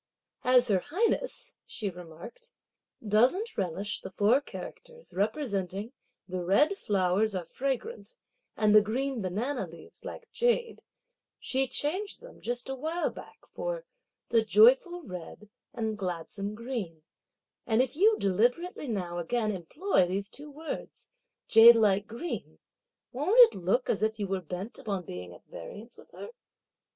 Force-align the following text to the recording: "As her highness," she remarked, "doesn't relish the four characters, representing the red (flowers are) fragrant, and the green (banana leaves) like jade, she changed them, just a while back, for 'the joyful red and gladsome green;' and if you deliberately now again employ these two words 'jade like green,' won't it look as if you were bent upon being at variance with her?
"As 0.43 0.67
her 0.69 0.79
highness," 0.79 1.57
she 1.67 1.87
remarked, 1.91 2.51
"doesn't 3.07 3.55
relish 3.55 4.01
the 4.01 4.09
four 4.09 4.41
characters, 4.41 5.13
representing 5.15 5.93
the 6.27 6.43
red 6.43 6.75
(flowers 6.75 7.35
are) 7.35 7.45
fragrant, 7.45 8.15
and 8.57 8.73
the 8.73 8.81
green 8.81 9.21
(banana 9.21 9.67
leaves) 9.67 10.03
like 10.03 10.27
jade, 10.31 10.81
she 11.39 11.67
changed 11.67 12.19
them, 12.19 12.41
just 12.41 12.67
a 12.67 12.73
while 12.73 13.11
back, 13.11 13.45
for 13.53 13.85
'the 14.29 14.43
joyful 14.45 15.03
red 15.03 15.47
and 15.71 15.99
gladsome 15.99 16.55
green;' 16.55 17.03
and 17.67 17.83
if 17.83 17.95
you 17.95 18.17
deliberately 18.17 18.87
now 18.87 19.19
again 19.19 19.51
employ 19.51 20.07
these 20.07 20.31
two 20.31 20.49
words 20.49 21.09
'jade 21.47 21.75
like 21.75 22.07
green,' 22.07 22.57
won't 23.11 23.53
it 23.53 23.55
look 23.55 23.87
as 23.87 24.01
if 24.01 24.17
you 24.19 24.25
were 24.25 24.41
bent 24.41 24.79
upon 24.79 25.05
being 25.05 25.31
at 25.31 25.45
variance 25.45 25.95
with 25.95 26.09
her? 26.09 26.31